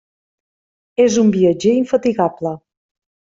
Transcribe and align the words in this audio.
És 1.03 1.17
un 1.23 1.29
viatger 1.35 1.75
infatigable. 1.81 2.55